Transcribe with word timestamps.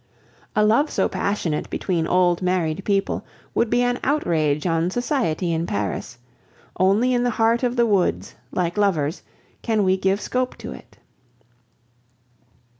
A 0.55 0.65
love 0.65 0.89
so 0.89 1.07
passionate 1.07 1.69
between 1.69 2.07
old 2.07 2.41
married 2.41 2.83
people 2.85 3.23
would 3.53 3.69
be 3.69 3.83
an 3.83 3.99
outrage 4.03 4.65
on 4.65 4.89
society 4.89 5.53
in 5.53 5.67
Paris; 5.67 6.17
only 6.79 7.13
in 7.13 7.21
the 7.21 7.29
heart 7.37 7.61
of 7.61 7.75
the 7.75 7.85
woods, 7.85 8.33
like 8.51 8.79
lovers, 8.79 9.21
can 9.61 9.83
we 9.83 9.97
give 9.97 10.19
scope 10.19 10.57
to 10.57 10.71
it. 10.71 10.97